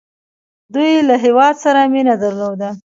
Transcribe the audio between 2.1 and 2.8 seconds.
درلوده.